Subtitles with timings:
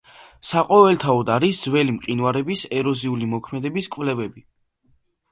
[0.51, 4.43] საყოველთაოდ არის ძველი მყინვარების ეროზიული მოქმედების კვლები.